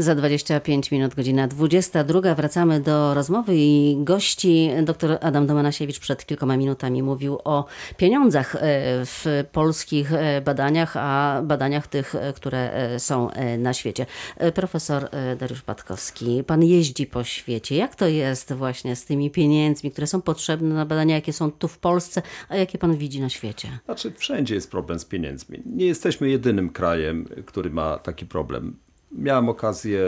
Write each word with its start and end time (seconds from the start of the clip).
Za 0.00 0.14
25 0.14 0.90
minut, 0.90 1.14
godzina 1.14 1.48
22. 1.48 2.34
Wracamy 2.34 2.80
do 2.80 3.14
rozmowy 3.14 3.52
i 3.56 3.96
gości. 3.98 4.70
Dr 4.82 5.18
Adam 5.20 5.46
Domanasiewicz 5.46 5.98
przed 5.98 6.26
kilkoma 6.26 6.56
minutami 6.56 7.02
mówił 7.02 7.38
o 7.44 7.64
pieniądzach 7.96 8.54
e, 8.54 8.58
w 9.04 9.44
polskich 9.52 10.12
e, 10.12 10.40
badaniach, 10.40 10.96
a 10.96 11.42
badaniach 11.44 11.86
tych, 11.86 12.14
e, 12.14 12.32
które 12.32 12.70
są 12.98 13.28
na 13.58 13.74
świecie. 13.74 14.06
Profesor 14.54 15.08
Dariusz 15.38 15.62
Patkowski, 15.62 16.44
pan 16.44 16.62
jeździ 16.62 17.06
po 17.06 17.24
świecie. 17.24 17.76
Jak 17.76 17.94
to 17.94 18.06
jest 18.06 18.52
właśnie 18.52 18.96
z 18.96 19.04
tymi 19.04 19.30
pieniędzmi, 19.30 19.90
które 19.90 20.06
są 20.06 20.22
potrzebne 20.22 20.74
na 20.74 20.86
badania, 20.86 21.14
jakie 21.14 21.32
są 21.32 21.50
tu 21.50 21.68
w 21.68 21.78
Polsce, 21.78 22.22
a 22.48 22.56
jakie 22.56 22.78
pan 22.78 22.96
widzi 22.96 23.20
na 23.20 23.28
świecie? 23.28 23.68
Znaczy, 23.84 24.12
wszędzie 24.16 24.54
jest 24.54 24.70
problem 24.70 24.98
z 24.98 25.04
pieniędzmi. 25.04 25.62
Nie 25.66 25.86
jesteśmy 25.86 26.30
jedynym 26.30 26.70
krajem, 26.70 27.28
który 27.46 27.70
ma 27.70 27.98
taki 27.98 28.26
problem. 28.26 28.76
Miałem 29.12 29.48
okazję 29.48 30.02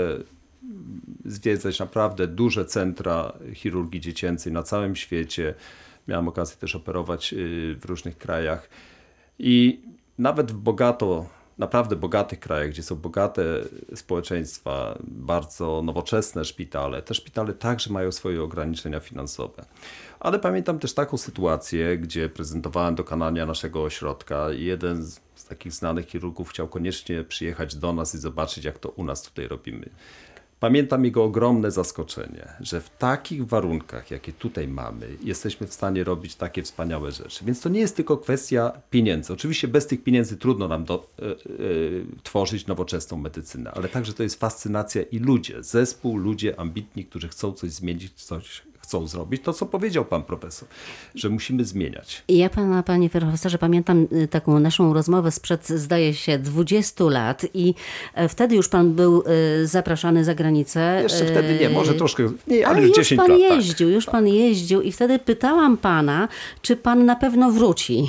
zwiedzać 1.25 1.79
naprawdę 1.79 2.27
duże 2.27 2.65
centra 2.65 3.33
chirurgii 3.55 4.01
dziecięcej 4.01 4.53
na 4.53 4.63
całym 4.63 4.97
świecie. 4.97 5.55
Miałem 6.09 6.29
okazję 6.29 6.57
też 6.57 6.77
operować 6.77 7.33
y, 7.33 7.77
w 7.81 7.85
różnych 7.85 8.19
krajach. 8.19 8.69
I 9.39 9.83
nawet 10.19 10.53
w 10.53 10.57
bogato, 10.57 11.27
naprawdę 11.63 11.97
bogatych 11.97 12.41
krajach, 12.41 12.71
gdzie 12.71 12.83
są 12.83 12.97
bogate 12.97 13.43
społeczeństwa, 13.95 14.99
bardzo 15.01 15.83
nowoczesne 15.83 16.45
szpitale, 16.45 17.03
te 17.03 17.15
szpitale 17.15 17.53
także 17.55 17.93
mają 17.93 18.13
swoje 18.13 18.43
ograniczenia 18.43 19.01
finansowe. 19.01 19.65
Ale 20.21 20.39
pamiętam 20.39 20.79
też 20.79 20.95
taką 20.95 21.19
sytuację, 21.19 21.99
gdzie 21.99 22.29
prezentowałem 22.29 22.95
dokonania 22.95 23.47
naszego 23.47 23.83
ośrodka 23.83 24.53
i 24.53 24.65
jeden 24.65 25.05
z 25.35 25.45
takich 25.49 25.73
znanych 25.73 26.07
chirurgów 26.07 26.51
chciał 26.51 26.69
koniecznie 26.69 27.25
przyjechać 27.25 27.77
do 27.77 27.93
nas 27.93 28.15
i 28.15 28.19
zobaczyć, 28.19 28.65
jak 28.65 28.79
to 28.79 28.89
u 28.89 29.05
nas 29.05 29.23
tutaj 29.23 29.49
robimy. 29.49 29.91
Pamiętam 30.63 31.05
jego 31.05 31.25
ogromne 31.25 31.71
zaskoczenie, 31.71 32.49
że 32.61 32.81
w 32.81 32.91
takich 32.91 33.47
warunkach, 33.47 34.11
jakie 34.11 34.33
tutaj 34.33 34.69
mamy, 34.69 35.17
jesteśmy 35.23 35.67
w 35.67 35.75
stanie 35.75 36.05
robić 36.05 36.35
takie 36.35 36.63
wspaniałe 36.63 37.13
rzeczy. 37.13 37.45
Więc 37.45 37.61
to 37.61 37.69
nie 37.69 37.81
jest 37.81 37.97
tylko 37.97 38.17
kwestia 38.17 38.73
pieniędzy. 38.91 39.33
Oczywiście 39.33 39.69
bez 39.69 39.87
tych 39.87 40.03
pieniędzy 40.03 40.37
trudno 40.37 40.69
nam 40.69 40.85
do, 40.85 41.07
y, 41.19 41.51
y, 41.51 42.07
tworzyć 42.23 42.67
nowoczesną 42.67 43.17
medycynę, 43.17 43.71
ale 43.71 43.89
także 43.89 44.13
to 44.13 44.23
jest 44.23 44.41
fascynacja 44.41 45.03
i 45.03 45.19
ludzie, 45.19 45.63
zespół, 45.63 46.17
ludzie 46.17 46.61
ambitni, 46.61 47.05
którzy 47.05 47.29
chcą 47.29 47.53
coś 47.53 47.71
zmienić, 47.71 48.13
coś 48.13 48.63
chcą 48.93 49.07
zrobić, 49.07 49.43
to 49.43 49.53
co 49.53 49.67
powiedział 49.67 50.05
pan 50.05 50.23
profesor, 50.23 50.69
że 51.15 51.29
musimy 51.29 51.65
zmieniać. 51.65 52.23
Ja 52.29 52.51
pana, 52.51 52.83
panie 52.83 53.11
profesorze, 53.11 53.59
pamiętam 53.59 54.07
y, 54.13 54.29
taką 54.29 54.61
naszą 54.61 54.95
rozmowę 54.95 55.31
sprzed, 55.31 55.69
zdaje 55.69 56.15
się, 56.15 56.39
20 56.39 57.05
lat 57.05 57.47
i 57.55 57.75
e, 58.15 58.29
wtedy 58.29 58.57
już 58.57 58.69
pan 58.69 58.93
był 58.93 59.25
y, 59.63 59.67
zapraszany 59.67 60.25
za 60.25 60.35
granicę. 60.35 61.01
Jeszcze 61.03 61.25
wtedy 61.27 61.59
nie, 61.61 61.69
może 61.69 61.95
troszkę, 61.95 62.33
nie, 62.47 62.67
ale, 62.67 62.77
ale 62.77 62.87
już 62.87 62.97
10 62.97 63.19
pan 63.21 63.31
lat. 63.31 63.41
Tak. 63.41 63.51
jeździł, 63.59 63.89
tak. 63.89 63.95
już 63.95 64.07
pan 64.07 64.27
jeździł 64.27 64.83
i 64.83 64.93
wtedy 64.93 65.19
pytałam 65.19 65.77
pana, 65.77 66.29
czy 66.63 66.77
pan 66.77 67.05
na 67.05 67.17
pewno 67.17 67.51
wróci. 67.51 68.09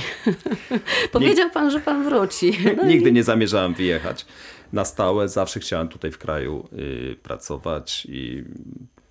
Powiedział 1.12 1.50
pan, 1.50 1.72
że 1.72 1.80
pan 1.80 2.04
wróci. 2.04 2.58
No 2.78 2.86
Nigdy 2.86 3.10
i... 3.10 3.14
nie 3.14 3.24
zamierzałem 3.24 3.74
wyjechać 3.74 4.26
na 4.74 4.86
stałe. 4.86 5.30
Zawsze 5.30 5.60
chciałem 5.60 5.88
tutaj 5.88 6.12
w 6.12 6.18
kraju 6.18 6.68
y, 6.74 7.16
pracować 7.24 8.08
i 8.10 8.44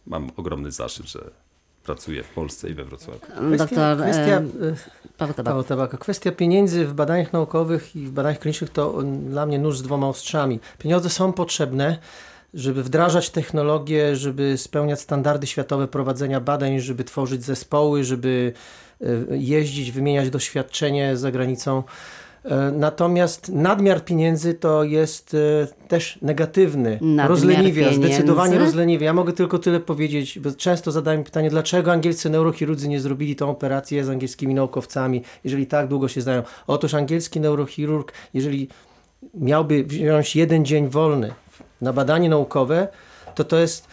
mam 0.07 0.31
ogromny 0.37 0.71
zaszczyt, 0.71 1.07
że 1.07 1.31
pracuje 1.85 2.23
w 2.23 2.29
Polsce 2.29 2.71
i 2.71 2.75
we 2.75 2.85
Wrocławiu. 2.85 3.21
Kwestia, 3.21 3.57
Doktor 3.59 3.97
kwestia, 3.97 4.37
e, 4.37 4.43
Paweł 5.19 5.35
Tabaka. 5.35 5.51
Paweł 5.51 5.65
Tabaka. 5.65 5.99
Kwestia 5.99 6.33
pieniędzy 6.33 6.87
w 6.87 6.95
badaniach 6.95 7.33
naukowych 7.33 7.97
i 7.97 8.07
w 8.07 8.11
badaniach 8.11 8.39
klinicznych 8.39 8.71
to 8.71 9.03
dla 9.03 9.47
mnie 9.47 9.59
nóż 9.59 9.79
z 9.79 9.83
dwoma 9.83 10.09
ostrzami. 10.09 10.61
Pieniądze 10.79 11.11
są 11.11 11.33
potrzebne, 11.33 11.99
żeby 12.55 12.83
wdrażać 12.83 13.31
technologię, 13.31 14.17
żeby 14.17 14.59
spełniać 14.59 15.01
standardy 15.01 15.47
światowe 15.47 15.89
prowadzenia 15.89 16.41
badań, 16.41 16.81
żeby 16.81 17.05
tworzyć 17.05 17.45
zespoły, 17.45 18.05
żeby 18.05 18.53
e, 19.01 19.07
jeździć, 19.37 19.93
wymieniać 19.93 20.31
doświadczenie 20.31 21.17
za 21.17 21.31
granicą. 21.31 21.83
E, 22.45 22.73
natomiast 22.73 23.49
nadmiar 23.49 24.05
pieniędzy 24.05 24.55
to 24.55 24.85
jest 24.85 25.35
e, 25.35 25.89
też 25.89 26.19
negatywny. 26.23 26.99
Nadmiar 27.01 27.29
rozleniwia, 27.29 27.85
pieniędzy? 27.89 28.09
zdecydowanie 28.09 28.59
rozleniwia. 28.59 29.07
Ja 29.07 29.13
mogę 29.13 29.33
tylko 29.33 29.59
tyle 29.59 29.81
powiedzieć, 29.81 30.39
bo 30.39 30.51
często 30.53 30.93
zadaję 30.93 31.25
pytanie, 31.25 31.51
dlaczego 31.51 31.93
angielscy 31.93 32.31
neurochirurdzy 32.31 32.89
nie 32.89 33.01
zrobili 33.01 33.37
tą 33.37 33.51
operację 33.51 34.05
z 34.05 34.09
angielskimi 34.09 34.55
naukowcami, 34.55 35.23
jeżeli 35.45 35.67
tak 35.67 35.89
długo 35.89 36.09
się 36.09 36.21
znają. 36.21 36.43
Otóż 36.67 36.95
angielski 36.95 37.41
neurochirurg, 37.41 38.13
jeżeli 38.35 38.69
miałby 39.35 39.85
wziąć 39.85 40.37
jeden 40.37 40.65
dzień 40.65 40.89
wolny 40.89 41.33
na 41.81 41.93
badanie 41.93 42.29
naukowe, 42.29 42.89
to 43.35 43.45
to 43.45 43.59
jest 43.59 43.89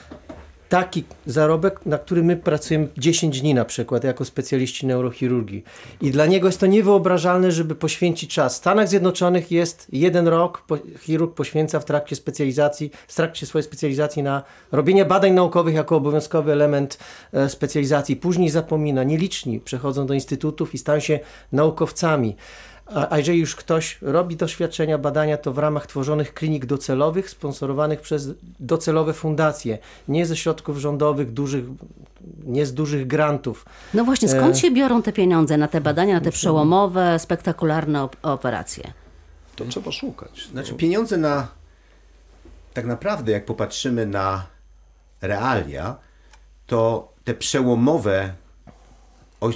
taki 0.69 1.03
zarobek, 1.25 1.85
na 1.85 1.97
który 1.97 2.23
my 2.23 2.37
pracujemy 2.37 2.87
10 2.97 3.41
dni 3.41 3.53
na 3.53 3.65
przykład 3.65 4.03
jako 4.03 4.25
specjaliści 4.25 4.87
neurochirurgii. 4.87 5.63
I 6.01 6.11
dla 6.11 6.25
niego 6.25 6.47
jest 6.47 6.59
to 6.59 6.65
niewyobrażalne, 6.65 7.51
żeby 7.51 7.75
poświęcić 7.75 8.33
czas. 8.33 8.53
W 8.53 8.57
Stanach 8.57 8.87
Zjednoczonych 8.87 9.51
jest 9.51 9.87
jeden 9.91 10.27
rok, 10.27 10.61
po, 10.67 10.77
chirurg 10.99 11.33
poświęca 11.33 11.79
w 11.79 11.85
trakcie 11.85 12.15
specjalizacji, 12.15 12.91
w 13.07 13.15
trakcie 13.15 13.45
swojej 13.45 13.63
specjalizacji 13.63 14.23
na 14.23 14.43
robienie 14.71 15.05
badań 15.05 15.33
naukowych 15.33 15.75
jako 15.75 15.95
obowiązkowy 15.95 16.51
element 16.51 16.97
e, 17.33 17.49
specjalizacji. 17.49 18.15
Później 18.15 18.49
zapomina. 18.49 19.03
Nieliczni 19.03 19.59
przechodzą 19.59 20.05
do 20.05 20.13
instytutów 20.13 20.73
i 20.73 20.77
stają 20.77 20.99
się 20.99 21.19
naukowcami. 21.51 22.35
A, 22.95 23.17
jeżeli 23.17 23.39
już 23.39 23.55
ktoś 23.55 23.97
robi 24.01 24.35
doświadczenia, 24.35 24.97
badania, 24.97 25.37
to 25.37 25.53
w 25.53 25.57
ramach 25.57 25.87
tworzonych 25.87 26.33
klinik 26.33 26.65
docelowych, 26.65 27.29
sponsorowanych 27.29 28.01
przez 28.01 28.29
docelowe 28.59 29.13
fundacje, 29.13 29.77
nie 30.07 30.25
ze 30.25 30.37
środków 30.37 30.77
rządowych, 30.77 31.31
dużych, 31.33 31.65
nie 32.43 32.65
z 32.65 32.73
dużych 32.73 33.07
grantów. 33.07 33.65
No 33.93 34.05
właśnie, 34.05 34.29
skąd 34.29 34.55
e, 34.55 34.59
się 34.59 34.71
biorą 34.71 35.01
te 35.01 35.13
pieniądze 35.13 35.57
na 35.57 35.67
te 35.67 35.81
badania, 35.81 36.13
na 36.13 36.21
te 36.21 36.31
przełomowe, 36.31 37.19
spektakularne 37.19 38.03
op 38.03 38.15
operacje? 38.21 38.93
To 39.55 39.65
trzeba 39.65 39.91
szukać. 39.91 40.47
Znaczy 40.51 40.73
pieniądze 40.73 41.17
na, 41.17 41.47
tak 42.73 42.85
naprawdę 42.85 43.31
jak 43.31 43.45
popatrzymy 43.45 44.05
na 44.05 44.45
realia, 45.21 45.95
to 46.67 47.11
te 47.23 47.33
przełomowe, 47.33 48.33
o, 49.41 49.49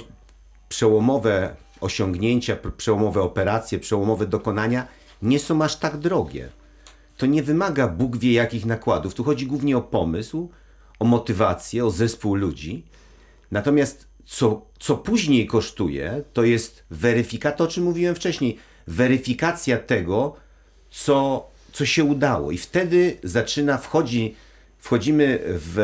przełomowe 0.68 1.56
osiągnięcia, 1.84 2.56
przełomowe 2.76 3.22
operacje, 3.22 3.78
przełomowe 3.78 4.26
dokonania 4.26 4.88
nie 5.22 5.38
są 5.38 5.62
aż 5.62 5.76
tak 5.76 5.96
drogie. 5.96 6.48
To 7.16 7.26
nie 7.26 7.42
wymaga 7.42 7.88
Bóg 7.88 8.16
wie 8.16 8.32
jakich 8.32 8.66
nakładów. 8.66 9.14
Tu 9.14 9.24
chodzi 9.24 9.46
głównie 9.46 9.76
o 9.76 9.82
pomysł, 9.82 10.50
o 10.98 11.04
motywację, 11.04 11.86
o 11.86 11.90
zespół 11.90 12.34
ludzi. 12.34 12.84
Natomiast 13.50 14.08
co, 14.24 14.66
co 14.78 14.96
później 14.96 15.46
kosztuje, 15.46 16.22
to 16.32 16.44
jest 16.44 16.84
weryfikacja, 16.90 17.64
o 17.64 17.68
czym 17.68 17.84
mówiłem 17.84 18.14
wcześniej, 18.14 18.58
weryfikacja 18.86 19.78
tego, 19.78 20.36
co, 20.90 21.46
co 21.72 21.86
się 21.86 22.04
udało. 22.04 22.50
I 22.50 22.58
wtedy 22.58 23.16
zaczyna, 23.22 23.78
wchodzi, 23.78 24.34
wchodzimy 24.78 25.40
w 25.44 25.76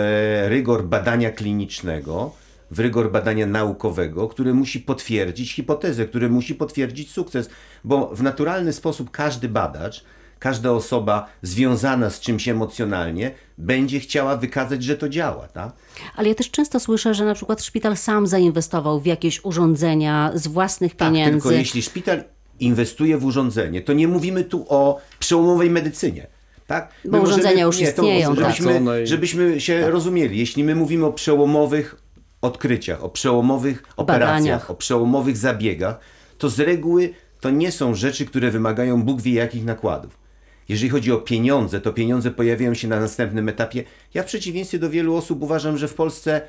rygor 0.48 0.84
badania 0.84 1.30
klinicznego, 1.30 2.32
w 2.70 2.78
rygor 2.78 3.12
badania 3.12 3.46
naukowego, 3.46 4.28
który 4.28 4.54
musi 4.54 4.80
potwierdzić 4.80 5.52
hipotezę, 5.54 6.06
który 6.06 6.28
musi 6.28 6.54
potwierdzić 6.54 7.10
sukces, 7.10 7.50
bo 7.84 8.10
w 8.14 8.22
naturalny 8.22 8.72
sposób 8.72 9.10
każdy 9.10 9.48
badacz, 9.48 10.04
każda 10.38 10.72
osoba 10.72 11.26
związana 11.42 12.10
z 12.10 12.20
czymś 12.20 12.48
emocjonalnie 12.48 13.30
będzie 13.58 14.00
chciała 14.00 14.36
wykazać, 14.36 14.84
że 14.84 14.96
to 14.96 15.08
działa. 15.08 15.48
Tak? 15.48 15.72
Ale 16.16 16.28
ja 16.28 16.34
też 16.34 16.50
często 16.50 16.80
słyszę, 16.80 17.14
że 17.14 17.24
na 17.24 17.34
przykład 17.34 17.62
szpital 17.62 17.96
sam 17.96 18.26
zainwestował 18.26 19.00
w 19.00 19.06
jakieś 19.06 19.44
urządzenia 19.44 20.30
z 20.34 20.48
własnych 20.48 20.96
tak, 20.96 21.08
pieniędzy. 21.08 21.32
Tylko 21.32 21.50
jeśli 21.50 21.82
szpital 21.82 22.24
inwestuje 22.60 23.18
w 23.18 23.24
urządzenie, 23.24 23.82
to 23.82 23.92
nie 23.92 24.08
mówimy 24.08 24.44
tu 24.44 24.66
o 24.68 25.00
przełomowej 25.18 25.70
medycynie. 25.70 26.26
Tak? 26.66 26.92
Bo 27.04 27.16
my 27.16 27.22
urządzenia 27.22 27.50
możemy, 27.50 27.66
już 27.66 27.78
nie, 27.78 27.88
istnieją. 27.88 28.34
To, 28.34 28.40
żebyśmy, 28.40 28.74
tak. 28.84 29.06
żebyśmy 29.06 29.60
się 29.60 29.80
tak. 29.82 29.92
rozumieli, 29.92 30.38
jeśli 30.38 30.64
my 30.64 30.74
mówimy 30.74 31.06
o 31.06 31.12
przełomowych 31.12 31.96
odkryciach, 32.40 33.04
o 33.04 33.08
przełomowych 33.08 33.82
operacjach, 33.96 34.30
Badaniach. 34.30 34.70
o 34.70 34.74
przełomowych 34.74 35.36
zabiegach, 35.36 36.00
to 36.38 36.48
z 36.48 36.60
reguły 36.60 37.14
to 37.40 37.50
nie 37.50 37.72
są 37.72 37.94
rzeczy, 37.94 38.26
które 38.26 38.50
wymagają 38.50 39.02
Bóg 39.02 39.22
wie 39.22 39.32
jakich 39.32 39.64
nakładów. 39.64 40.20
Jeżeli 40.68 40.90
chodzi 40.90 41.12
o 41.12 41.18
pieniądze, 41.18 41.80
to 41.80 41.92
pieniądze 41.92 42.30
pojawiają 42.30 42.74
się 42.74 42.88
na 42.88 43.00
następnym 43.00 43.48
etapie. 43.48 43.84
Ja 44.14 44.22
w 44.22 44.26
przeciwieństwie 44.26 44.78
do 44.78 44.90
wielu 44.90 45.16
osób 45.16 45.42
uważam, 45.42 45.78
że 45.78 45.88
w 45.88 45.94
Polsce 45.94 46.40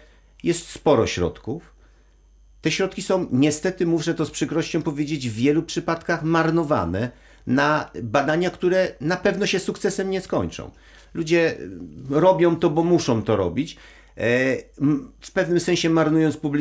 jest 0.44 0.70
sporo 0.70 1.08
środków. 1.08 1.74
Te 2.62 2.72
środki 2.72 3.02
są, 3.02 3.28
niestety 3.32 3.86
muszę 3.86 4.14
to 4.14 4.26
z 4.26 4.32
przykrością 4.32 4.82
powiedzieć, 4.82 5.30
w 5.30 5.34
wielu 5.34 5.64
przypadkach 5.64 6.24
marnowane 6.24 7.12
na 7.48 7.92
badania, 8.04 8.50
które 8.50 8.94
na 9.02 9.18
pewno 9.18 9.46
się 9.46 9.60
sukcesem 9.60 10.10
nie 10.10 10.22
skończą. 10.22 10.72
Ludzie 11.14 11.58
robią 12.10 12.56
to, 12.56 12.70
bo 12.70 12.84
muszą 12.84 13.24
to 13.24 13.36
robić, 13.36 13.78
w 15.21 15.31
pewnym 15.33 15.59
sensie 15.59 15.89
marnując 15.89 16.38